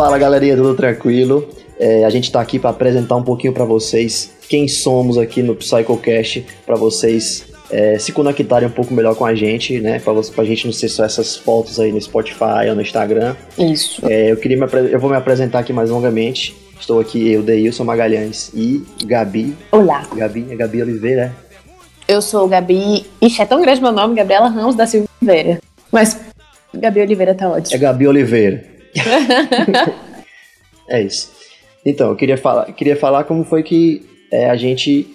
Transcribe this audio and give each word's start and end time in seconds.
Fala 0.00 0.16
galerinha, 0.16 0.56
tudo 0.56 0.74
tranquilo? 0.74 1.46
É, 1.78 2.06
a 2.06 2.08
gente 2.08 2.24
está 2.24 2.40
aqui 2.40 2.58
para 2.58 2.70
apresentar 2.70 3.16
um 3.16 3.22
pouquinho 3.22 3.52
para 3.52 3.66
vocês 3.66 4.30
quem 4.48 4.66
somos 4.66 5.18
aqui 5.18 5.42
no 5.42 5.54
PsychoCast, 5.54 6.46
para 6.64 6.74
vocês 6.74 7.44
é, 7.70 7.98
se 7.98 8.10
conectarem 8.10 8.66
um 8.66 8.72
pouco 8.72 8.94
melhor 8.94 9.14
com 9.14 9.26
a 9.26 9.34
gente, 9.34 9.78
né? 9.78 9.98
Pra, 9.98 10.14
pra 10.34 10.42
gente 10.44 10.64
não 10.64 10.72
ser 10.72 10.88
só 10.88 11.04
essas 11.04 11.36
fotos 11.36 11.78
aí 11.78 11.92
no 11.92 12.00
Spotify 12.00 12.70
ou 12.70 12.76
no 12.76 12.80
Instagram. 12.80 13.36
Isso. 13.58 14.00
É, 14.08 14.32
eu, 14.32 14.38
queria 14.38 14.56
eu 14.90 14.98
vou 14.98 15.10
me 15.10 15.16
apresentar 15.16 15.58
aqui 15.58 15.70
mais 15.70 15.90
longamente. 15.90 16.56
Estou 16.80 16.98
aqui, 16.98 17.30
eu, 17.30 17.42
Deilson 17.42 17.84
Magalhães 17.84 18.50
e 18.54 18.82
Gabi. 19.04 19.54
Olá. 19.70 20.08
Gabi, 20.16 20.46
é 20.50 20.56
Gabi 20.56 20.80
Oliveira? 20.80 21.36
Eu 22.08 22.22
sou 22.22 22.48
Gabi. 22.48 23.04
Ixi, 23.20 23.42
é 23.42 23.44
tão 23.44 23.60
grande 23.60 23.82
meu 23.82 23.92
nome, 23.92 24.14
Gabriela 24.14 24.48
Ramos 24.48 24.74
da 24.74 24.86
Silva 24.86 25.06
Oliveira. 25.20 25.60
Mas 25.92 26.18
Gabi 26.72 27.02
Oliveira 27.02 27.34
tá 27.34 27.50
ótimo. 27.50 27.76
É 27.76 27.78
Gabi 27.78 28.08
Oliveira. 28.08 28.79
é 30.88 31.02
isso. 31.02 31.30
Então, 31.84 32.10
eu 32.10 32.16
queria 32.16 32.36
falar, 32.36 32.72
queria 32.72 32.96
falar 32.96 33.24
como 33.24 33.44
foi 33.44 33.62
que 33.62 34.02
é, 34.30 34.48
a 34.50 34.56
gente 34.56 35.06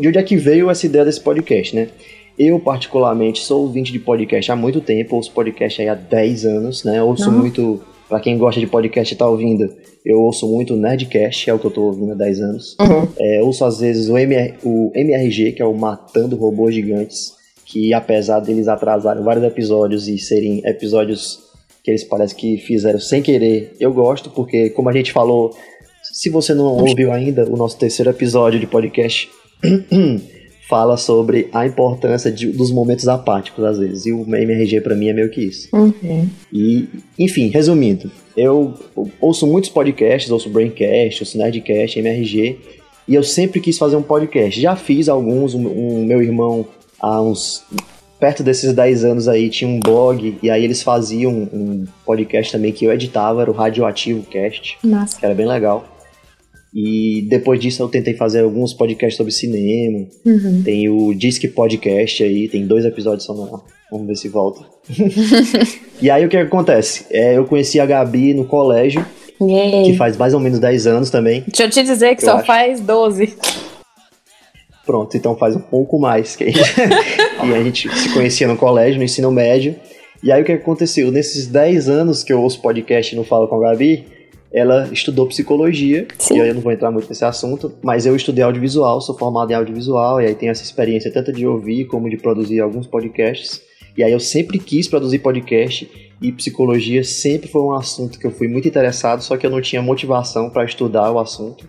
de 0.00 0.08
onde 0.08 0.18
é 0.18 0.22
que 0.22 0.36
veio 0.36 0.70
essa 0.70 0.86
ideia 0.86 1.04
desse 1.04 1.20
podcast, 1.20 1.74
né? 1.74 1.88
Eu, 2.38 2.58
particularmente, 2.58 3.40
sou 3.40 3.62
ouvinte 3.62 3.92
de 3.92 3.98
podcast 3.98 4.50
há 4.50 4.56
muito 4.56 4.80
tempo, 4.80 5.16
ouço 5.16 5.32
podcast 5.32 5.80
aí 5.80 5.88
há 5.88 5.94
10 5.94 6.44
anos, 6.44 6.84
né? 6.84 7.02
Ouço 7.02 7.30
Não. 7.30 7.38
muito, 7.38 7.80
para 8.08 8.20
quem 8.20 8.38
gosta 8.38 8.60
de 8.60 8.66
podcast 8.66 9.12
e 9.12 9.16
tá 9.16 9.26
ouvindo, 9.28 9.68
eu 10.04 10.20
ouço 10.20 10.46
muito 10.48 10.76
Nerdcast, 10.76 11.50
é 11.50 11.54
o 11.54 11.58
que 11.58 11.66
eu 11.66 11.70
tô 11.70 11.82
ouvindo 11.82 12.12
há 12.12 12.14
10 12.14 12.40
anos. 12.40 12.76
Uhum. 12.80 13.08
É, 13.18 13.42
ouço 13.42 13.64
às 13.64 13.80
vezes 13.80 14.08
o, 14.08 14.16
MR, 14.16 14.54
o 14.64 14.90
MRG, 14.94 15.52
que 15.52 15.62
é 15.62 15.64
o 15.64 15.74
Matando 15.74 16.36
Robôs 16.36 16.74
Gigantes, 16.74 17.34
que 17.64 17.92
apesar 17.92 18.40
deles 18.40 18.68
atrasarem 18.68 19.22
vários 19.22 19.44
episódios 19.44 20.08
e 20.08 20.16
serem 20.18 20.62
episódios 20.64 21.47
que 21.88 21.92
eles 21.92 22.04
parecem 22.04 22.36
que 22.36 22.58
fizeram 22.58 23.00
sem 23.00 23.22
querer, 23.22 23.74
eu 23.80 23.90
gosto, 23.90 24.28
porque 24.28 24.68
como 24.68 24.90
a 24.90 24.92
gente 24.92 25.10
falou, 25.10 25.56
se 26.02 26.28
você 26.28 26.52
não 26.52 26.66
ouviu 26.66 27.10
ainda 27.10 27.46
o 27.46 27.56
nosso 27.56 27.78
terceiro 27.78 28.10
episódio 28.10 28.60
de 28.60 28.66
podcast, 28.66 29.30
fala 30.68 30.98
sobre 30.98 31.48
a 31.50 31.66
importância 31.66 32.30
de, 32.30 32.48
dos 32.48 32.70
momentos 32.70 33.08
apáticos, 33.08 33.64
às 33.64 33.78
vezes. 33.78 34.04
E 34.04 34.12
o 34.12 34.20
MRG 34.20 34.82
para 34.82 34.94
mim 34.94 35.08
é 35.08 35.14
meio 35.14 35.30
que 35.30 35.40
isso. 35.40 35.74
Uhum. 35.74 36.28
E, 36.52 36.86
enfim, 37.18 37.48
resumindo, 37.48 38.10
eu 38.36 38.74
ouço 39.18 39.46
muitos 39.46 39.70
podcasts, 39.70 40.30
ouço 40.30 40.50
Braincast, 40.50 41.22
ouço 41.22 41.38
Nerdcast, 41.38 41.98
MRG, 41.98 42.58
e 43.08 43.14
eu 43.14 43.22
sempre 43.22 43.60
quis 43.60 43.78
fazer 43.78 43.96
um 43.96 44.02
podcast. 44.02 44.60
Já 44.60 44.76
fiz 44.76 45.08
alguns, 45.08 45.54
um, 45.54 45.66
um 45.66 46.04
meu 46.04 46.20
irmão, 46.20 46.66
há 47.00 47.22
uns. 47.22 47.64
Perto 48.18 48.42
desses 48.42 48.72
10 48.72 49.04
anos 49.04 49.28
aí, 49.28 49.48
tinha 49.48 49.70
um 49.70 49.78
blog, 49.78 50.38
e 50.42 50.50
aí 50.50 50.64
eles 50.64 50.82
faziam 50.82 51.32
um 51.32 51.84
podcast 52.04 52.50
também 52.50 52.72
que 52.72 52.84
eu 52.84 52.92
editava, 52.92 53.42
era 53.42 53.50
o 53.50 53.54
Radioativo 53.54 54.22
Cast, 54.24 54.76
Nossa. 54.82 55.18
que 55.18 55.24
era 55.24 55.34
bem 55.34 55.46
legal. 55.46 55.84
E 56.74 57.26
depois 57.28 57.60
disso 57.60 57.82
eu 57.82 57.88
tentei 57.88 58.14
fazer 58.14 58.40
alguns 58.40 58.74
podcasts 58.74 59.16
sobre 59.16 59.32
cinema. 59.32 60.06
Uhum. 60.24 60.62
Tem 60.62 60.88
o 60.88 61.14
Disque 61.14 61.48
Podcast 61.48 62.22
aí, 62.22 62.48
tem 62.48 62.66
dois 62.66 62.84
episódios 62.84 63.24
só 63.24 63.34
Vamos 63.90 64.06
ver 64.06 64.16
se 64.16 64.28
volta. 64.28 64.66
e 66.02 66.10
aí 66.10 66.26
o 66.26 66.28
que 66.28 66.36
acontece? 66.36 67.06
É, 67.10 67.38
eu 67.38 67.46
conheci 67.46 67.80
a 67.80 67.86
Gabi 67.86 68.34
no 68.34 68.44
colégio, 68.44 69.04
que 69.38 69.96
faz 69.96 70.16
mais 70.16 70.34
ou 70.34 70.40
menos 70.40 70.58
10 70.58 70.86
anos 70.86 71.10
também. 71.10 71.42
Deixa 71.46 71.64
eu 71.64 71.70
te 71.70 71.82
dizer 71.82 72.14
que 72.16 72.22
só 72.22 72.36
acho. 72.36 72.46
faz 72.46 72.80
12. 72.80 73.34
Pronto, 74.88 75.14
então 75.18 75.36
faz 75.36 75.54
um 75.54 75.60
pouco 75.60 75.98
mais 75.98 76.34
que 76.34 76.44
a 76.44 76.46
gente. 76.50 76.62
e 77.44 77.54
a 77.54 77.62
gente 77.62 77.94
se 77.94 78.10
conhecia 78.14 78.48
no 78.48 78.56
colégio, 78.56 78.96
no 78.96 79.04
ensino 79.04 79.30
médio. 79.30 79.76
E 80.22 80.32
aí 80.32 80.40
o 80.40 80.46
que 80.46 80.52
aconteceu? 80.52 81.12
Nesses 81.12 81.46
10 81.46 81.90
anos 81.90 82.24
que 82.24 82.32
eu 82.32 82.40
ouço 82.40 82.62
podcast 82.62 83.14
e 83.14 83.16
não 83.18 83.22
falo 83.22 83.46
com 83.46 83.56
a 83.56 83.68
Gabi, 83.68 84.06
ela 84.50 84.88
estudou 84.90 85.26
psicologia, 85.26 86.08
Sim. 86.16 86.38
e 86.38 86.40
aí 86.40 86.48
eu 86.48 86.54
não 86.54 86.62
vou 86.62 86.72
entrar 86.72 86.90
muito 86.90 87.06
nesse 87.06 87.22
assunto, 87.22 87.70
mas 87.82 88.06
eu 88.06 88.16
estudei 88.16 88.42
audiovisual, 88.42 88.98
sou 89.02 89.14
formado 89.14 89.50
em 89.50 89.54
audiovisual, 89.54 90.22
e 90.22 90.26
aí 90.26 90.34
tenho 90.34 90.52
essa 90.52 90.62
experiência 90.62 91.12
tanto 91.12 91.34
de 91.34 91.46
ouvir 91.46 91.84
como 91.84 92.08
de 92.08 92.16
produzir 92.16 92.60
alguns 92.60 92.86
podcasts. 92.86 93.60
E 93.94 94.02
aí 94.02 94.10
eu 94.10 94.20
sempre 94.20 94.58
quis 94.58 94.88
produzir 94.88 95.18
podcast 95.18 95.86
e 96.22 96.32
psicologia 96.32 97.04
sempre 97.04 97.46
foi 97.46 97.60
um 97.60 97.74
assunto 97.74 98.18
que 98.18 98.26
eu 98.26 98.30
fui 98.30 98.48
muito 98.48 98.66
interessado, 98.66 99.22
só 99.22 99.36
que 99.36 99.44
eu 99.44 99.50
não 99.50 99.60
tinha 99.60 99.82
motivação 99.82 100.48
para 100.48 100.64
estudar 100.64 101.12
o 101.12 101.18
assunto. 101.18 101.68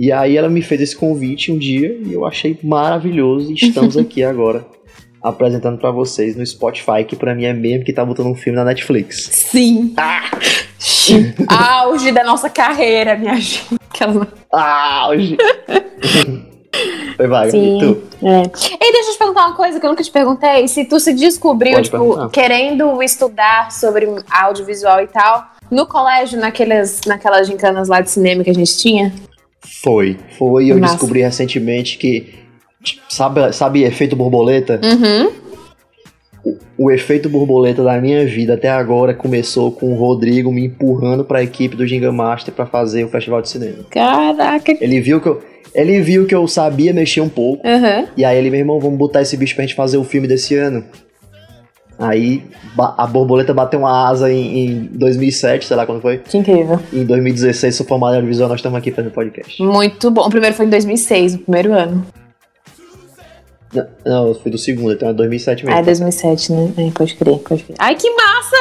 E 0.00 0.10
aí 0.10 0.38
ela 0.38 0.48
me 0.48 0.62
fez 0.62 0.80
esse 0.80 0.96
convite 0.96 1.52
um 1.52 1.58
dia 1.58 1.94
e 2.02 2.14
eu 2.14 2.24
achei 2.24 2.58
maravilhoso 2.62 3.52
e 3.52 3.54
estamos 3.54 3.98
aqui 4.00 4.24
agora 4.24 4.64
apresentando 5.22 5.78
para 5.78 5.90
vocês 5.90 6.34
no 6.34 6.46
Spotify, 6.46 7.04
que 7.06 7.14
para 7.14 7.34
mim 7.34 7.44
é 7.44 7.52
mesmo 7.52 7.84
que 7.84 7.92
tá 7.92 8.02
botando 8.02 8.28
um 8.28 8.34
filme 8.34 8.58
na 8.58 8.64
Netflix. 8.64 9.28
Sim. 9.30 9.92
Ah! 9.98 10.22
Auge 11.82 12.10
da 12.12 12.24
nossa 12.24 12.48
carreira, 12.48 13.14
minha 13.14 13.34
gente. 13.34 13.62
Auge. 14.50 15.36
Foi 17.18 17.26
vaga, 17.26 17.50
Sim. 17.50 17.76
E 17.76 17.80
tu? 17.80 18.02
É. 18.26 18.42
E 18.86 18.92
deixa 18.92 19.10
eu 19.10 19.12
te 19.12 19.18
perguntar 19.18 19.48
uma 19.48 19.54
coisa 19.54 19.78
que 19.78 19.84
eu 19.84 19.90
nunca 19.90 20.02
te 20.02 20.10
perguntei. 20.10 20.66
Se 20.66 20.86
tu 20.86 20.98
se 20.98 21.12
descobriu, 21.12 21.82
tipo, 21.82 22.30
querendo 22.30 23.02
estudar 23.02 23.70
sobre 23.70 24.08
audiovisual 24.30 25.02
e 25.02 25.08
tal, 25.08 25.44
no 25.70 25.86
colégio, 25.86 26.40
naqueles, 26.40 27.02
naquelas 27.06 27.46
gincanas 27.46 27.88
lá 27.88 28.00
de 28.00 28.10
cinema 28.10 28.42
que 28.42 28.48
a 28.48 28.54
gente 28.54 28.78
tinha? 28.78 29.12
Foi. 29.60 30.16
Foi. 30.38 30.70
Eu 30.70 30.78
Nossa. 30.78 30.94
descobri 30.94 31.22
recentemente 31.22 31.98
que. 31.98 32.34
Sabe, 33.08 33.52
sabe 33.52 33.82
efeito 33.82 34.16
borboleta? 34.16 34.80
Uhum 34.82 35.50
o, 36.78 36.90
efeito 36.90 37.28
borboleta 37.28 37.82
da 37.82 38.00
minha 38.00 38.24
vida 38.24 38.54
até 38.54 38.68
agora 38.68 39.14
começou 39.14 39.70
com 39.70 39.92
o 39.92 39.94
Rodrigo 39.94 40.50
me 40.50 40.66
empurrando 40.66 41.24
para 41.24 41.40
a 41.40 41.42
equipe 41.42 41.76
do 41.76 41.86
Ginga 41.86 42.10
Master 42.10 42.54
para 42.54 42.66
fazer 42.66 43.04
o 43.04 43.08
festival 43.08 43.42
de 43.42 43.50
cinema. 43.50 43.84
Caraca! 43.90 44.76
Ele 44.80 45.00
viu 45.00 45.20
que 45.20 45.28
eu, 45.28 45.42
ele 45.74 46.00
viu 46.00 46.26
que 46.26 46.34
eu 46.34 46.46
sabia 46.48 46.92
mexer 46.92 47.20
um 47.20 47.28
pouco. 47.28 47.66
Uhum. 47.66 48.06
E 48.16 48.24
aí 48.24 48.38
ele, 48.38 48.50
meu 48.50 48.60
irmão, 48.60 48.80
vamos 48.80 48.98
botar 48.98 49.22
esse 49.22 49.36
bicho 49.36 49.54
pra 49.54 49.64
gente 49.64 49.74
fazer 49.74 49.98
o 49.98 50.04
filme 50.04 50.26
desse 50.26 50.54
ano. 50.56 50.84
Aí 52.00 52.42
a 52.96 53.06
borboleta 53.06 53.52
bateu 53.52 53.80
uma 53.80 54.08
asa 54.08 54.32
em, 54.32 54.66
em 54.66 54.84
2007, 54.92 55.66
sei 55.66 55.76
lá 55.76 55.84
quando 55.84 56.00
foi. 56.00 56.18
Que 56.18 56.38
incrível. 56.38 56.80
Em 56.90 57.04
2016, 57.04 57.76
sou 57.76 57.84
formado 57.84 58.14
em 58.14 58.16
audiovisual, 58.16 58.48
nós 58.48 58.58
estamos 58.58 58.78
aqui 58.78 58.90
fazendo 58.90 59.12
podcast. 59.12 59.62
Muito 59.62 60.10
bom. 60.10 60.22
O 60.22 60.30
primeiro 60.30 60.56
foi 60.56 60.64
em 60.64 60.70
2006, 60.70 61.34
o 61.34 61.38
primeiro 61.40 61.74
ano. 61.74 62.06
Não, 64.04 64.28
eu 64.28 64.34
fui 64.34 64.50
do 64.50 64.58
segundo, 64.58 64.94
então 64.94 65.10
é 65.10 65.12
2007 65.12 65.64
mesmo. 65.64 65.76
Ah, 65.76 65.80
é 65.80 65.84
2007, 65.84 66.52
né? 66.52 66.72
É, 66.78 66.90
pode 66.90 67.14
crer, 67.14 67.38
pode 67.38 67.62
crer. 67.64 67.76
Ai, 67.78 67.94
que 67.94 68.10
massa! 68.10 68.56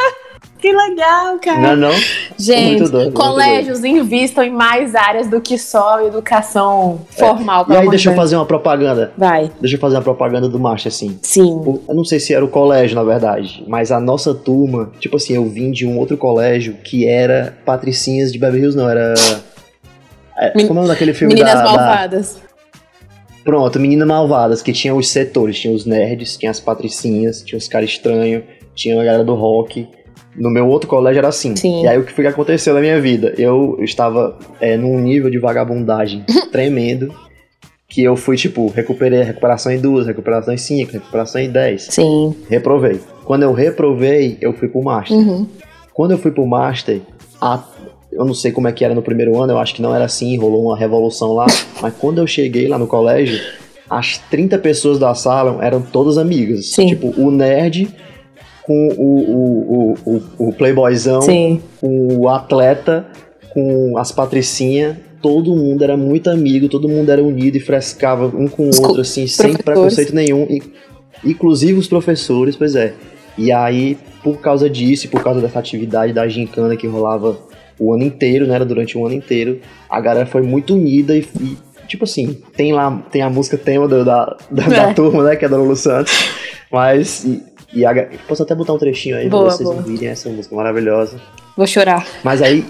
Que 0.59 0.73
legal, 0.73 1.39
cara. 1.39 1.75
Não, 1.75 1.89
não. 1.89 1.99
Gente, 2.37 2.91
doido, 2.91 3.13
colégios 3.13 3.81
invistam 3.85 4.43
em 4.43 4.51
mais 4.51 4.93
áreas 4.93 5.27
do 5.27 5.39
que 5.39 5.57
só 5.57 6.05
educação 6.05 6.99
formal. 7.11 7.65
É. 7.69 7.73
E 7.73 7.77
aí, 7.77 7.89
deixa 7.89 8.11
eu 8.11 8.15
fazer 8.15 8.35
uma 8.35 8.45
propaganda. 8.45 9.13
Vai. 9.17 9.49
Deixa 9.61 9.77
eu 9.77 9.79
fazer 9.79 9.95
uma 9.95 10.01
propaganda 10.01 10.49
do 10.49 10.59
Master, 10.59 10.91
assim. 10.91 11.17
Sim. 11.21 11.61
Eu 11.87 11.95
não 11.95 12.03
sei 12.03 12.19
se 12.19 12.33
era 12.33 12.43
o 12.43 12.49
colégio, 12.49 12.95
na 12.95 13.03
verdade, 13.03 13.63
mas 13.67 13.89
a 13.89 14.01
nossa 14.01 14.35
turma, 14.35 14.91
tipo 14.99 15.15
assim, 15.15 15.33
eu 15.33 15.45
vim 15.45 15.71
de 15.71 15.87
um 15.87 15.97
outro 15.97 16.17
colégio 16.17 16.75
que 16.83 17.07
era 17.07 17.57
Patricinhas 17.65 18.31
de 18.31 18.37
Beverly 18.37 18.63
Hills, 18.63 18.77
não, 18.77 18.89
era... 18.89 19.13
É, 20.37 20.51
como 20.51 20.67
é 20.67 20.71
o 20.71 20.73
nome 20.73 20.87
daquele 20.89 21.13
filme 21.13 21.33
Meninas 21.33 21.53
da, 21.53 21.63
Malvadas. 21.63 22.35
Da... 22.35 22.49
Pronto, 23.45 23.79
Meninas 23.79 24.07
Malvadas, 24.07 24.61
que 24.61 24.73
tinha 24.73 24.93
os 24.93 25.07
setores, 25.07 25.57
tinha 25.57 25.73
os 25.73 25.85
nerds, 25.85 26.37
tinha 26.37 26.51
as 26.51 26.59
patricinhas, 26.59 27.41
tinha 27.41 27.57
os 27.57 27.67
caras 27.69 27.89
estranhos, 27.89 28.43
tinha 28.75 28.99
a 28.99 29.05
galera 29.05 29.23
do 29.23 29.35
rock. 29.35 29.87
No 30.35 30.49
meu 30.49 30.67
outro 30.67 30.87
colégio 30.87 31.19
era 31.19 31.27
assim. 31.27 31.55
Sim. 31.55 31.83
E 31.83 31.87
aí 31.87 31.97
o 31.97 32.03
que 32.03 32.13
foi 32.13 32.23
que 32.23 32.29
aconteceu 32.29 32.73
na 32.73 32.79
minha 32.79 32.99
vida? 33.01 33.33
Eu 33.37 33.77
estava 33.81 34.37
é, 34.59 34.77
num 34.77 34.99
nível 34.99 35.29
de 35.29 35.39
vagabundagem 35.39 36.23
tremendo, 36.51 37.13
que 37.87 38.03
eu 38.03 38.15
fui, 38.15 38.37
tipo, 38.37 38.67
recuperei 38.67 39.23
recuperação 39.23 39.71
em 39.71 39.79
duas, 39.79 40.05
recuperação 40.05 40.53
em 40.53 40.57
cinco, 40.57 40.93
recuperação 40.93 41.41
em 41.41 41.49
dez. 41.49 41.87
Sim. 41.89 42.35
Reprovei. 42.47 42.99
Quando 43.25 43.43
eu 43.43 43.53
reprovei, 43.53 44.37
eu 44.39 44.53
fui 44.53 44.67
pro 44.67 44.83
Master. 44.83 45.17
Uhum. 45.17 45.47
Quando 45.93 46.11
eu 46.11 46.17
fui 46.17 46.31
pro 46.31 46.45
Master, 46.45 47.01
a 47.41 47.63
eu 48.11 48.25
não 48.25 48.33
sei 48.33 48.51
como 48.51 48.67
é 48.67 48.71
que 48.71 48.83
era 48.83 48.95
no 48.95 49.01
primeiro 49.01 49.39
ano, 49.39 49.53
eu 49.53 49.59
acho 49.59 49.73
que 49.73 49.81
não 49.81 49.93
era 49.93 50.05
assim, 50.05 50.37
rolou 50.37 50.63
uma 50.65 50.77
revolução 50.77 51.33
lá. 51.33 51.45
Mas 51.81 51.93
quando 51.93 52.17
eu 52.17 52.27
cheguei 52.27 52.67
lá 52.67 52.77
no 52.77 52.87
colégio, 52.87 53.39
as 53.89 54.17
30 54.17 54.57
pessoas 54.59 54.99
da 54.99 55.13
sala 55.13 55.63
eram 55.63 55.81
todas 55.81 56.17
amigas. 56.17 56.67
Sim. 56.67 56.87
Tipo, 56.87 57.13
o 57.17 57.31
nerd 57.31 57.93
com 58.69 58.87
o, 58.89 59.93
o, 59.95 59.95
o, 60.05 60.49
o, 60.49 60.53
playboyzão, 60.53 61.23
Sim. 61.23 61.59
com 61.81 62.19
o 62.19 62.29
atleta, 62.29 63.03
com 63.49 63.97
as 63.97 64.11
patricinhas. 64.11 64.95
Todo 65.23 65.55
mundo 65.55 65.83
era 65.83 65.97
muito 65.97 66.29
amigo, 66.29 66.69
todo 66.69 66.87
mundo 66.87 67.11
era 67.11 67.23
unido 67.23 67.55
e 67.57 67.59
frescava 67.59 68.27
um 68.27 68.47
com 68.47 68.69
o 68.69 68.81
outro, 68.83 69.01
assim, 69.01 69.25
sem 69.25 69.53
preconceito 69.53 70.13
nenhum. 70.13 70.45
E, 70.47 70.61
inclusive 71.25 71.79
os 71.79 71.87
professores, 71.87 72.55
pois 72.55 72.75
é. 72.75 72.93
E 73.35 73.51
aí, 73.51 73.97
por 74.23 74.39
causa 74.39 74.69
disso, 74.69 75.09
por 75.09 75.23
causa 75.23 75.41
dessa 75.41 75.57
atividade 75.57 76.13
da 76.13 76.27
gincana 76.27 76.77
que 76.77 76.85
rolava 76.85 77.39
o 77.79 77.91
ano 77.91 78.03
inteiro, 78.03 78.45
né? 78.45 78.53
Era 78.53 78.65
durante 78.65 78.95
um 78.99 79.03
ano 79.03 79.15
inteiro. 79.15 79.59
A 79.89 79.99
galera 79.99 80.27
foi 80.27 80.43
muito 80.43 80.75
unida 80.75 81.17
e, 81.17 81.25
e 81.41 81.57
tipo 81.87 82.03
assim, 82.03 82.37
tem 82.55 82.71
lá, 82.71 83.03
tem 83.11 83.23
a 83.23 83.31
música 83.31 83.57
tema 83.57 83.87
do, 83.87 84.05
da, 84.05 84.37
da, 84.51 84.63
é. 84.63 84.69
da, 84.69 84.93
turma, 84.93 85.23
né? 85.23 85.35
Que 85.35 85.45
é 85.45 85.49
da 85.49 85.57
Lulu 85.57 85.75
Santos. 85.75 86.13
Mas, 86.71 87.25
e, 87.73 87.85
a, 87.85 88.07
posso 88.27 88.43
até 88.43 88.55
botar 88.55 88.73
um 88.73 88.77
trechinho 88.77 89.15
aí 89.15 89.29
boa, 89.29 89.45
pra 89.45 89.51
vocês 89.53 89.69
boa. 89.69 89.81
ouvirem 89.81 90.09
essa 90.09 90.29
música 90.29 90.55
maravilhosa. 90.55 91.19
Vou 91.55 91.67
chorar. 91.67 92.05
Mas 92.23 92.41
aí, 92.41 92.65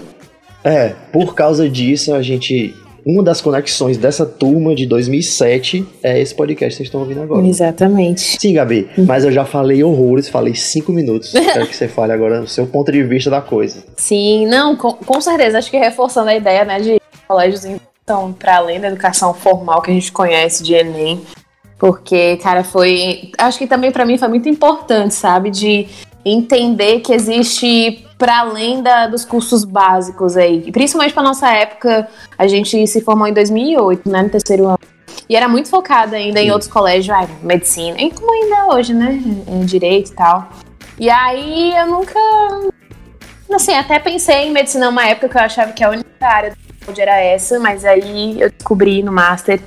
É, 0.62 0.94
por 1.10 1.34
causa 1.34 1.68
disso, 1.68 2.14
a 2.14 2.20
gente 2.20 2.74
uma 3.04 3.22
das 3.22 3.40
conexões 3.40 3.96
dessa 3.96 4.26
turma 4.26 4.74
de 4.74 4.86
2007 4.86 5.86
é 6.02 6.20
esse 6.20 6.34
podcast 6.34 6.72
que 6.72 6.76
vocês 6.76 6.86
estão 6.86 7.00
ouvindo 7.00 7.22
agora. 7.22 7.46
Exatamente. 7.46 8.38
Sim, 8.38 8.54
Gabi, 8.54 8.88
mas 8.98 9.24
eu 9.24 9.32
já 9.32 9.44
falei 9.44 9.82
horrores, 9.82 10.28
falei 10.28 10.54
cinco 10.54 10.92
minutos. 10.92 11.32
Quero 11.32 11.66
que 11.66 11.74
você 11.74 11.88
fale 11.88 12.12
agora 12.12 12.42
o 12.42 12.46
seu 12.46 12.66
ponto 12.66 12.92
de 12.92 13.02
vista 13.02 13.30
da 13.30 13.40
coisa. 13.40 13.82
Sim, 13.96 14.46
não, 14.46 14.76
com, 14.76 14.92
com 14.92 15.20
certeza. 15.20 15.58
Acho 15.58 15.70
que 15.70 15.78
reforçando 15.78 16.28
a 16.28 16.36
ideia, 16.36 16.64
né, 16.64 16.78
de 16.78 17.00
colégios 17.26 17.64
então 17.64 18.32
para 18.32 18.56
além 18.56 18.80
da 18.80 18.88
educação 18.88 19.32
formal 19.32 19.80
que 19.80 19.90
a 19.90 19.94
gente 19.94 20.12
conhece 20.12 20.62
de 20.62 20.74
Enem. 20.74 21.20
Porque, 21.80 22.36
cara, 22.36 22.62
foi. 22.62 23.32
Acho 23.38 23.58
que 23.58 23.66
também 23.66 23.90
para 23.90 24.04
mim 24.04 24.18
foi 24.18 24.28
muito 24.28 24.46
importante, 24.50 25.14
sabe? 25.14 25.50
De 25.50 25.88
entender 26.22 27.00
que 27.00 27.14
existe 27.14 28.06
para 28.18 28.40
além 28.40 28.82
da, 28.82 29.06
dos 29.06 29.24
cursos 29.24 29.64
básicos 29.64 30.36
aí. 30.36 30.62
E 30.66 30.70
principalmente 30.70 31.14
para 31.14 31.22
nossa 31.22 31.48
época, 31.48 32.06
a 32.36 32.46
gente 32.46 32.86
se 32.86 33.00
formou 33.00 33.26
em 33.26 33.32
2008, 33.32 34.10
né, 34.10 34.22
no 34.22 34.28
terceiro 34.28 34.66
ano. 34.66 34.78
E 35.26 35.34
era 35.34 35.48
muito 35.48 35.70
focada 35.70 36.16
ainda 36.16 36.38
Sim. 36.38 36.46
em 36.46 36.50
outros 36.50 36.70
colégios, 36.70 37.16
ah, 37.16 37.26
medicina, 37.42 37.96
e 37.98 38.10
como 38.10 38.30
ainda 38.30 38.74
hoje, 38.74 38.92
né, 38.92 39.18
em 39.48 39.64
direito 39.64 40.10
e 40.10 40.14
tal. 40.14 40.50
E 40.98 41.08
aí 41.08 41.74
eu 41.74 41.86
nunca 41.86 42.20
assim, 43.50 43.72
até 43.72 43.98
pensei 43.98 44.48
em 44.48 44.50
medicina 44.50 44.90
uma 44.90 45.06
época 45.06 45.30
que 45.30 45.38
eu 45.38 45.42
achava 45.42 45.72
que 45.72 45.82
a 45.82 45.88
única 45.88 46.08
área 46.20 46.54
era 46.98 47.20
essa, 47.20 47.58
mas 47.58 47.84
aí 47.84 48.40
eu 48.40 48.50
descobri 48.50 49.02
no 49.02 49.12
master 49.12 49.60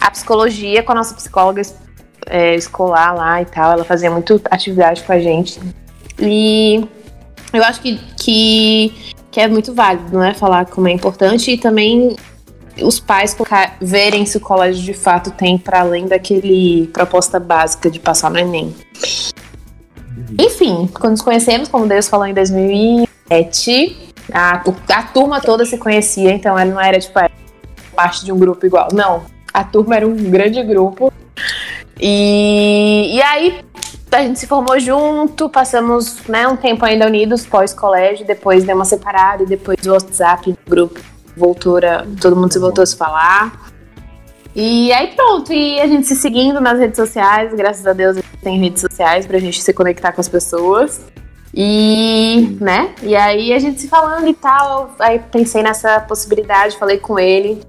a 0.00 0.10
psicologia 0.10 0.82
com 0.82 0.92
a 0.92 0.94
nossa 0.94 1.14
psicóloga 1.14 1.60
é, 2.26 2.54
escolar 2.54 3.14
lá 3.14 3.42
e 3.42 3.44
tal. 3.44 3.72
Ela 3.72 3.84
fazia 3.84 4.10
muito 4.10 4.40
atividade 4.50 5.02
com 5.02 5.12
a 5.12 5.18
gente. 5.18 5.60
E 6.18 6.88
eu 7.52 7.62
acho 7.62 7.80
que, 7.80 7.98
que, 8.16 9.14
que 9.30 9.40
é 9.40 9.48
muito 9.48 9.74
válido, 9.74 10.18
né? 10.18 10.32
Falar 10.34 10.64
como 10.66 10.88
é 10.88 10.92
importante 10.92 11.50
e 11.50 11.58
também 11.58 12.16
os 12.82 13.00
pais 13.00 13.34
colocar, 13.34 13.76
verem 13.80 14.26
se 14.26 14.36
o 14.36 14.40
colégio 14.40 14.82
de 14.82 14.94
fato 14.94 15.30
tem 15.30 15.56
para 15.56 15.80
além 15.80 16.06
daquele 16.06 16.88
proposta 16.92 17.40
básica 17.40 17.90
de 17.90 17.98
passar 17.98 18.30
no 18.30 18.38
Enem. 18.38 18.74
Enfim, 20.38 20.88
quando 20.92 21.12
nos 21.12 21.22
conhecemos, 21.22 21.68
como 21.68 21.86
Deus 21.86 22.08
falou 22.08 22.26
em 22.26 22.34
2007, 22.34 24.05
a, 24.32 24.62
a 24.92 25.02
turma 25.04 25.40
toda 25.40 25.64
se 25.64 25.78
conhecia, 25.78 26.32
então 26.32 26.58
ela 26.58 26.70
não 26.70 26.80
era 26.80 26.98
tipo 26.98 27.18
parte 27.94 28.24
de 28.24 28.32
um 28.32 28.38
grupo 28.38 28.66
igual. 28.66 28.88
Não, 28.92 29.24
a 29.52 29.64
turma 29.64 29.96
era 29.96 30.06
um 30.06 30.14
grande 30.14 30.62
grupo. 30.62 31.12
E, 31.98 33.16
e 33.16 33.22
aí 33.22 33.64
a 34.12 34.22
gente 34.22 34.38
se 34.38 34.46
formou 34.46 34.78
junto, 34.78 35.48
passamos 35.48 36.26
né, 36.28 36.46
um 36.46 36.56
tempo 36.56 36.84
ainda 36.84 37.06
unidos 37.06 37.46
pós-colégio, 37.46 38.26
depois 38.26 38.64
deu 38.64 38.76
uma 38.76 38.84
separada 38.84 39.42
e 39.42 39.46
depois 39.46 39.78
o 39.86 39.92
WhatsApp 39.92 40.50
no 40.50 40.56
grupo 40.66 41.00
voltou 41.36 41.78
a, 41.78 42.04
todo 42.20 42.36
mundo 42.36 42.52
se 42.52 42.58
voltou 42.58 42.82
a 42.82 42.86
se 42.86 42.96
falar. 42.96 43.70
E 44.54 44.90
aí 44.92 45.14
pronto, 45.14 45.52
e 45.52 45.80
a 45.80 45.86
gente 45.86 46.06
se 46.06 46.16
seguindo 46.16 46.60
nas 46.60 46.78
redes 46.78 46.96
sociais, 46.96 47.52
graças 47.52 47.86
a 47.86 47.92
Deus 47.92 48.16
a 48.16 48.20
gente 48.20 48.36
tem 48.42 48.58
redes 48.58 48.80
sociais 48.80 49.26
pra 49.26 49.38
gente 49.38 49.62
se 49.62 49.72
conectar 49.72 50.12
com 50.12 50.20
as 50.20 50.28
pessoas. 50.28 51.00
E, 51.56 52.58
né? 52.60 52.94
E 53.02 53.16
aí 53.16 53.54
a 53.54 53.58
gente 53.58 53.80
se 53.80 53.88
falando 53.88 54.28
e 54.28 54.34
tal, 54.34 54.94
aí 54.98 55.18
pensei 55.18 55.62
nessa 55.62 55.98
possibilidade, 56.00 56.76
falei 56.76 56.98
com 56.98 57.18
ele. 57.18 57.62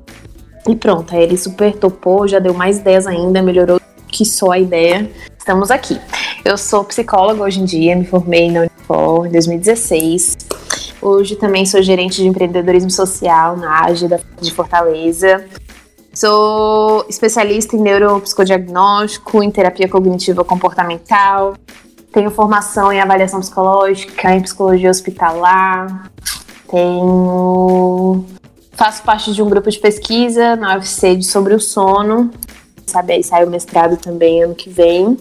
E 0.67 0.75
pronto, 0.75 1.15
aí 1.15 1.23
ele 1.23 1.37
super 1.37 1.73
topou, 1.73 2.27
já 2.27 2.39
deu 2.39 2.53
mais 2.53 2.79
ideias 2.79 3.07
ainda, 3.07 3.41
melhorou 3.41 3.79
que 4.09 4.25
só 4.25 4.51
a 4.51 4.59
ideia. 4.59 5.09
Estamos 5.37 5.71
aqui. 5.71 5.97
Eu 6.43 6.57
sou 6.57 6.83
psicóloga 6.83 7.41
hoje 7.41 7.61
em 7.61 7.65
dia, 7.65 7.95
me 7.95 8.05
formei 8.05 8.51
na 8.51 8.61
Unifor 8.61 9.25
em 9.25 9.31
2016. 9.31 10.37
Hoje 11.01 11.37
também 11.37 11.65
sou 11.65 11.81
gerente 11.81 12.17
de 12.17 12.27
empreendedorismo 12.27 12.91
social 12.91 13.55
na 13.55 13.85
AGE 13.85 14.09
de 14.41 14.51
Fortaleza. 14.53 15.45
Sou 16.13 17.05
especialista 17.07 17.77
em 17.77 17.79
neuropsicodiagnóstico, 17.79 19.41
em 19.41 19.51
terapia 19.51 19.87
cognitiva 19.87 20.43
comportamental. 20.43 21.53
Tenho 22.17 22.31
formação 22.31 22.91
em 22.91 22.99
avaliação 22.99 23.39
psicológica, 23.39 24.33
em 24.33 24.41
psicologia 24.41 24.89
hospitalar. 24.89 26.09
Tenho 26.67 28.25
faço 28.71 29.03
parte 29.03 29.31
de 29.31 29.43
um 29.43 29.47
grupo 29.47 29.69
de 29.69 29.77
pesquisa 29.77 30.55
na 30.55 30.77
UFC 30.77 31.21
sobre 31.21 31.53
o 31.53 31.59
sono. 31.59 32.31
Sabe, 32.87 33.13
aí 33.13 33.23
sai 33.23 33.45
o 33.45 33.49
mestrado 33.51 33.97
também 33.97 34.41
ano 34.41 34.55
que 34.55 34.67
vem. 34.67 35.15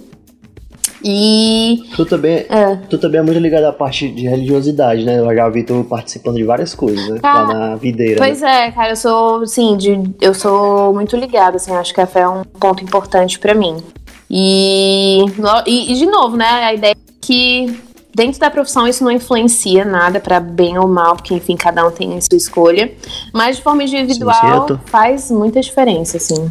E. 1.05 1.83
Tu 1.95 2.07
também, 2.07 2.47
é. 2.49 2.77
tu 2.89 2.97
também 2.97 3.21
é 3.21 3.23
muito 3.23 3.41
ligado 3.41 3.65
à 3.65 3.75
parte 3.75 4.09
de 4.09 4.27
religiosidade, 4.27 5.05
né? 5.05 5.19
Eu 5.19 5.37
já 5.37 5.51
vi 5.51 5.65
tu 5.65 5.85
participando 5.85 6.37
de 6.37 6.45
várias 6.45 6.75
coisas, 6.75 7.07
né? 7.11 7.19
Cara, 7.21 7.43
lá 7.43 7.55
na 7.55 7.77
videira. 7.77 8.17
Pois 8.17 8.41
né? 8.41 8.69
é, 8.69 8.73
cara, 8.73 8.93
eu 8.93 8.97
sou, 8.97 9.47
sim, 9.47 9.77
de, 9.77 10.01
eu 10.19 10.33
sou 10.33 10.95
muito 10.95 11.15
ligada, 11.15 11.57
assim, 11.57 11.75
acho 11.77 11.93
que 11.93 12.01
a 12.01 12.07
fé 12.07 12.21
é 12.21 12.29
um 12.29 12.43
ponto 12.43 12.83
importante 12.83 13.39
para 13.39 13.55
mim. 13.55 13.83
E, 14.31 15.25
e, 15.67 15.93
e, 15.93 15.95
de 15.95 16.07
novo, 16.07 16.37
né? 16.37 16.47
A 16.47 16.75
ideia 16.75 16.93
é 16.93 17.13
que 17.21 17.81
dentro 18.15 18.41
da 18.41 18.51
profissão 18.51 18.87
isso 18.89 19.05
não 19.05 19.11
influencia 19.11 19.85
nada 19.85 20.19
para 20.19 20.41
bem 20.41 20.79
ou 20.79 20.89
mal, 20.89 21.17
porque 21.17 21.35
enfim, 21.35 21.57
cada 21.57 21.87
um 21.87 21.91
tem 21.91 22.17
a 22.17 22.21
sua 22.21 22.37
escolha. 22.37 22.93
Mas 23.33 23.57
de 23.57 23.63
forma 23.63 23.85
individual 23.85 24.69
sim, 24.69 24.79
faz 24.87 25.31
muita 25.31 25.61
diferença, 25.61 26.17
assim. 26.17 26.51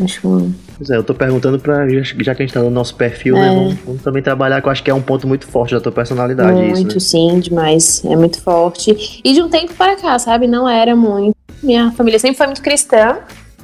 Acho 0.00 0.52
Pois 0.76 0.90
é, 0.90 0.96
eu 0.96 1.02
tô 1.02 1.12
perguntando 1.12 1.58
pra, 1.58 1.88
já 1.88 2.34
que 2.34 2.42
a 2.42 2.46
gente 2.46 2.54
tá 2.54 2.60
no 2.60 2.70
nosso 2.70 2.94
perfil, 2.94 3.34
né, 3.34 3.48
é. 3.48 3.50
né? 3.50 3.56
Vamos, 3.56 3.74
vamos, 3.84 4.02
também 4.02 4.22
trabalhar, 4.22 4.62
que 4.62 4.68
eu 4.68 4.72
acho 4.72 4.82
que 4.82 4.90
é 4.90 4.94
um 4.94 5.02
ponto 5.02 5.26
muito 5.26 5.44
forte 5.44 5.74
da 5.74 5.80
tua 5.80 5.90
personalidade. 5.90 6.52
Muito, 6.52 6.96
isso, 6.96 7.18
né? 7.18 7.32
sim, 7.32 7.40
demais. 7.40 8.04
É 8.04 8.14
muito 8.14 8.40
forte. 8.40 9.20
E 9.24 9.32
de 9.32 9.42
um 9.42 9.48
tempo 9.48 9.74
para 9.74 9.96
cá, 9.96 10.16
sabe? 10.20 10.46
Não 10.46 10.68
era 10.68 10.94
muito. 10.94 11.36
Minha 11.60 11.90
família 11.90 12.20
sempre 12.20 12.36
foi 12.36 12.46
muito 12.46 12.62
cristã, 12.62 13.18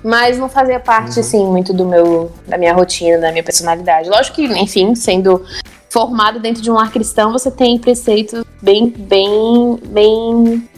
mas 0.04 0.36
não 0.36 0.50
fazia 0.50 0.78
parte, 0.78 1.14
uhum. 1.14 1.20
assim, 1.20 1.46
muito 1.46 1.72
do 1.72 1.86
meu, 1.86 2.30
da 2.46 2.58
minha 2.58 2.74
rotina, 2.74 3.18
da 3.18 3.32
minha 3.32 3.42
personalidade. 3.42 4.10
Lógico 4.10 4.36
que, 4.36 4.44
enfim, 4.44 4.94
sendo 4.94 5.42
formado 5.88 6.38
dentro 6.38 6.62
de 6.62 6.70
um 6.70 6.74
lar 6.74 6.92
cristão, 6.92 7.32
você 7.32 7.50
tem 7.50 7.78
preceitos 7.78 8.44
bem, 8.60 8.90
bem, 8.90 9.78
bem. 9.86 10.68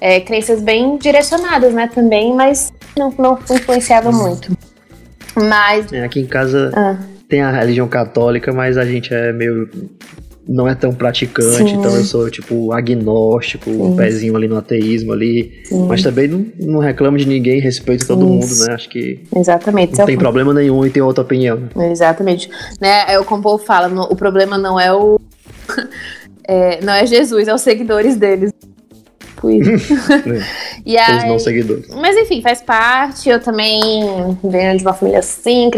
É, 0.00 0.20
crenças 0.20 0.62
bem 0.62 0.96
direcionadas, 0.96 1.74
né, 1.74 1.88
também, 1.88 2.34
mas 2.34 2.72
não, 2.96 3.12
não 3.18 3.38
influenciava 3.50 4.08
uhum. 4.08 4.16
muito. 4.16 4.56
Mas. 5.36 5.92
É, 5.92 6.04
aqui 6.04 6.20
em 6.20 6.26
casa 6.26 6.72
ah. 6.74 6.96
tem 7.28 7.42
a 7.42 7.50
religião 7.50 7.86
católica, 7.86 8.52
mas 8.52 8.78
a 8.78 8.84
gente 8.84 9.12
é 9.12 9.32
meio. 9.32 9.68
Não 10.48 10.66
é 10.66 10.74
tão 10.74 10.92
praticante, 10.92 11.70
Sim. 11.70 11.76
então 11.76 11.94
eu 11.94 12.02
sou 12.02 12.30
tipo 12.30 12.72
agnóstico, 12.72 13.70
Sim. 13.70 13.82
um 13.82 13.96
pezinho 13.96 14.34
ali 14.36 14.48
no 14.48 14.56
ateísmo 14.56 15.12
ali. 15.12 15.60
Sim. 15.64 15.86
Mas 15.86 16.02
também 16.02 16.26
não, 16.26 16.46
não 16.58 16.80
reclamo 16.80 17.16
de 17.18 17.26
ninguém, 17.26 17.60
respeito 17.60 18.06
todo 18.06 18.26
mundo, 18.26 18.46
né? 18.46 18.74
Acho 18.74 18.88
que. 18.88 19.20
Exatamente. 19.34 19.98
Não 19.98 20.06
tem 20.06 20.18
problema 20.18 20.52
nenhum 20.52 20.84
e 20.84 20.90
tem 20.90 21.02
outra 21.02 21.22
opinião. 21.22 21.68
Exatamente. 21.90 22.50
Né, 22.80 23.04
é 23.12 23.18
o 23.18 23.24
como 23.24 23.40
o 23.40 23.42
povo 23.42 23.64
fala, 23.64 23.88
no, 23.88 24.02
o 24.04 24.16
problema 24.16 24.58
não 24.58 24.80
é 24.80 24.92
o. 24.92 25.20
é, 26.44 26.80
não 26.82 26.92
é 26.92 27.06
Jesus, 27.06 27.46
é 27.46 27.54
os 27.54 27.60
seguidores 27.60 28.16
deles 28.16 28.50
tipo 29.40 29.50
e 30.84 30.96
aí, 30.96 31.18
Os 31.18 31.24
não 31.24 31.38
seguidores. 31.38 31.88
Mas 31.88 32.16
enfim, 32.16 32.42
faz 32.42 32.60
parte. 32.60 33.28
Eu 33.28 33.40
também 33.40 33.80
venho 34.44 34.76
de 34.76 34.84
uma 34.84 34.92
família 34.92 35.20
assim, 35.20 35.70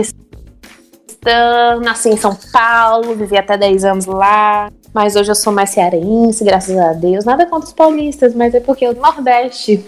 nasci 1.83 2.11
em 2.11 2.17
São 2.17 2.37
Paulo, 2.53 3.15
vivi 3.15 3.37
até 3.37 3.57
10 3.57 3.85
anos 3.85 4.07
lá. 4.07 4.71
Mas 4.93 5.17
hoje 5.17 5.31
eu 5.31 5.35
sou 5.35 5.53
mais 5.53 5.71
cearense, 5.71 6.45
graças 6.45 6.77
a 6.77 6.93
Deus. 6.93 7.25
Nada 7.25 7.47
contra 7.47 7.67
os 7.67 7.73
paulistas, 7.73 8.35
mas 8.35 8.55
é 8.55 8.61
porque 8.61 8.87
o 8.87 8.95
Nordeste 8.95 9.83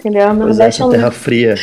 entendeu? 0.00 0.32
Meu 0.34 0.46
Nordeste 0.46 0.82
é, 0.82 0.86
é 0.86 0.88
terra 0.88 1.10
fria. 1.10 1.54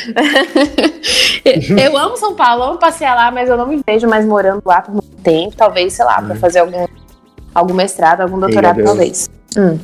eu 1.84 1.98
amo 1.98 2.16
São 2.18 2.36
Paulo, 2.36 2.64
amo 2.64 2.78
passear 2.78 3.16
lá, 3.16 3.32
mas 3.32 3.50
eu 3.50 3.58
não 3.58 3.68
me 3.68 3.82
vejo 3.86 4.08
mais 4.08 4.26
morando 4.26 4.62
lá 4.66 4.82
por 4.82 4.94
muito 4.94 5.16
tempo. 5.24 5.56
Talvez, 5.56 5.94
sei 5.94 6.06
lá, 6.06 6.22
hum. 6.22 6.28
para 6.28 6.36
fazer 6.36 6.60
algum, 6.60 6.86
algum 7.54 7.74
mestrado, 7.74 8.22
algum 8.22 8.40
doutorado, 8.40 8.84
talvez. 8.84 9.30
Hum. 9.58 9.78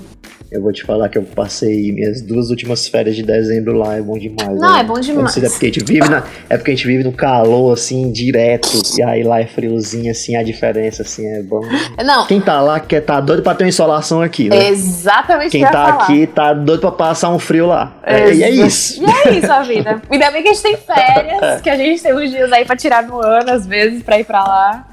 Eu 0.53 0.61
vou 0.61 0.71
te 0.71 0.83
falar 0.83 1.09
que 1.09 1.17
eu 1.17 1.23
passei 1.23 1.91
minhas 1.91 2.21
duas 2.21 2.51
últimas 2.51 2.87
férias 2.87 3.15
de 3.15 3.23
dezembro 3.23 3.73
lá, 3.73 3.95
é 3.97 4.01
bom 4.03 4.19
demais. 4.19 4.59
Não, 4.61 4.73
né? 4.73 4.81
é 4.81 4.83
bom 4.83 4.99
demais. 4.99 5.35
É 5.35 5.49
porque, 5.49 5.65
a 5.65 5.69
gente 5.69 5.83
vive 5.83 6.07
na, 6.07 6.23
é 6.47 6.57
porque 6.57 6.69
a 6.69 6.75
gente 6.75 6.85
vive 6.85 7.03
no 7.03 7.11
calor, 7.11 7.73
assim, 7.73 8.11
direto. 8.11 8.69
E 8.95 9.01
aí 9.01 9.23
lá 9.23 9.41
é 9.41 9.47
friozinho, 9.47 10.11
assim, 10.11 10.35
a 10.35 10.43
diferença, 10.43 11.01
assim, 11.01 11.25
é 11.25 11.41
bom. 11.41 11.61
Não. 12.05 12.27
Quem 12.27 12.39
tá 12.39 12.61
lá 12.61 12.79
quer 12.79 13.01
tá 13.01 13.19
doido 13.19 13.41
pra 13.41 13.55
ter 13.55 13.63
uma 13.63 13.69
insolação 13.69 14.21
aqui, 14.21 14.47
né? 14.47 14.67
Exatamente 14.67 15.49
Quem 15.49 15.63
tá 15.63 15.87
aqui 15.87 16.27
tá 16.27 16.53
doido 16.53 16.81
pra 16.81 16.91
passar 16.91 17.31
um 17.31 17.39
frio 17.39 17.65
lá. 17.65 17.91
É, 18.03 18.31
e 18.31 18.43
é 18.43 18.49
isso. 18.51 19.01
E 19.01 19.05
é 19.05 19.33
isso 19.39 19.51
a 19.51 19.63
vida. 19.63 19.99
Ainda 20.07 20.29
bem 20.29 20.43
que 20.43 20.49
a 20.49 20.53
gente 20.53 20.61
tem 20.61 20.77
férias, 20.77 21.61
que 21.61 21.69
a 21.69 21.75
gente 21.75 22.03
tem 22.03 22.13
uns 22.13 22.29
dias 22.29 22.51
aí 22.51 22.63
pra 22.63 22.75
tirar 22.75 23.01
no 23.01 23.19
ano, 23.19 23.49
às 23.49 23.65
vezes, 23.65 24.03
pra 24.03 24.19
ir 24.19 24.23
pra 24.23 24.43
lá. 24.43 24.85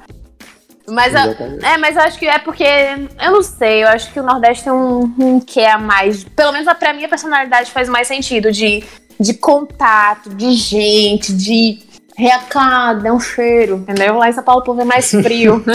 Mas, 0.87 1.13
é, 1.13 1.77
mas 1.77 1.95
eu 1.95 2.01
acho 2.01 2.17
que 2.19 2.27
é 2.27 2.39
porque, 2.39 2.63
eu 2.63 3.31
não 3.31 3.43
sei, 3.43 3.83
eu 3.83 3.87
acho 3.87 4.11
que 4.11 4.19
o 4.19 4.23
Nordeste 4.23 4.63
tem 4.63 4.73
um, 4.73 5.13
um 5.19 5.39
que 5.39 5.59
é 5.59 5.71
a 5.71 5.77
mais. 5.77 6.23
Pelo 6.23 6.51
menos 6.51 6.71
pra 6.73 6.93
minha 6.93 7.07
personalidade 7.07 7.71
faz 7.71 7.87
mais 7.87 8.07
sentido 8.07 8.51
de, 8.51 8.83
de 9.19 9.33
contato, 9.33 10.29
de 10.29 10.53
gente, 10.53 11.33
de 11.33 11.79
recado, 12.17 13.07
é 13.07 13.11
um 13.11 13.19
cheiro, 13.19 13.77
entendeu? 13.77 14.17
Lá 14.17 14.29
em 14.29 14.33
São 14.33 14.43
Paulo 14.43 14.61
o 14.61 14.65
povo 14.65 14.81
é 14.81 14.85
mais 14.85 15.09
frio. 15.11 15.63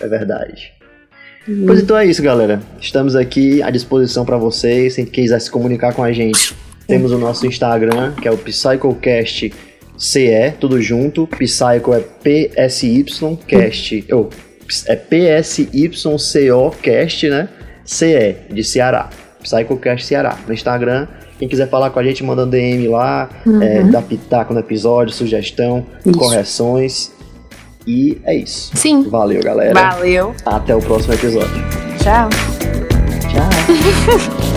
é, 0.00 0.08
verdade. 0.08 0.72
Uhum. 1.46 1.64
Pois 1.66 1.80
então 1.80 1.96
é 1.96 2.06
isso, 2.06 2.22
galera. 2.22 2.62
Estamos 2.80 3.14
aqui 3.16 3.62
à 3.62 3.70
disposição 3.70 4.24
para 4.24 4.36
vocês. 4.36 4.94
Se 4.94 5.04
quiser 5.04 5.40
se 5.40 5.50
comunicar 5.50 5.92
com 5.92 6.02
a 6.02 6.12
gente, 6.12 6.54
temos 6.86 7.12
o 7.12 7.18
nosso 7.18 7.46
Instagram, 7.46 8.12
que 8.14 8.26
é 8.28 8.30
o 8.30 8.38
PsychoCast 8.38 9.52
CE, 9.96 10.54
tudo 10.58 10.80
junto. 10.80 11.26
Psycho 11.26 11.94
é 11.94 12.00
PSY 12.00 13.04
Cast. 13.46 14.06
Oh, 14.12 14.28
é 14.86 14.96
PSYCO 14.96 16.76
Cast, 16.82 17.28
né? 17.28 17.48
CE, 17.84 18.36
de 18.50 18.64
Ceará. 18.64 19.10
PsychoCast 19.42 20.06
Ceará. 20.06 20.38
No 20.46 20.54
Instagram, 20.54 21.08
quem 21.38 21.48
quiser 21.48 21.68
falar 21.68 21.90
com 21.90 21.98
a 21.98 22.04
gente, 22.04 22.22
manda 22.24 22.44
um 22.44 22.48
DM 22.48 22.88
lá, 22.88 23.28
uhum. 23.44 23.62
é, 23.62 23.82
dá 23.82 24.00
pitaco 24.00 24.54
no 24.54 24.60
episódio, 24.60 25.12
sugestão, 25.12 25.84
isso. 26.06 26.18
correções. 26.18 27.12
E 27.86 28.20
é 28.24 28.36
isso. 28.36 28.70
Sim. 28.76 29.02
Valeu, 29.02 29.42
galera. 29.42 29.74
Valeu. 29.74 30.34
Até 30.46 30.74
o 30.74 30.80
próximo 30.80 31.14
episódio. 31.14 31.50
Tchau. 31.98 32.28
Tchau. 33.28 34.42